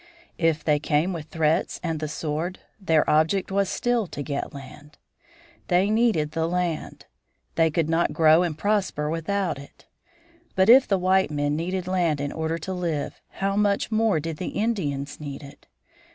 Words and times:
If 0.39 0.63
they 0.63 0.79
came 0.79 1.13
with 1.13 1.27
threats 1.27 1.79
and 1.83 1.99
the 1.99 2.07
sword, 2.07 2.57
their 2.79 3.07
object 3.07 3.51
was, 3.51 3.69
still, 3.69 4.07
to 4.07 4.23
get 4.23 4.51
land. 4.51 4.97
They 5.67 5.91
needed 5.91 6.31
the 6.31 6.47
land. 6.49 7.05
They 7.53 7.69
could 7.69 7.87
not 7.87 8.11
grow 8.11 8.41
and 8.41 8.57
prosper 8.57 9.11
without 9.11 9.59
it. 9.59 9.85
But 10.55 10.69
if 10.69 10.87
the 10.87 10.97
white 10.97 11.29
men 11.29 11.55
needed 11.55 11.85
land 11.85 12.19
in 12.19 12.31
order 12.31 12.57
to 12.57 12.73
live 12.73 13.21
how 13.29 13.55
much 13.55 13.91
more 13.91 14.19
did 14.19 14.37
the 14.37 14.47
Indians 14.57 15.19
need 15.19 15.43
it! 15.43 15.67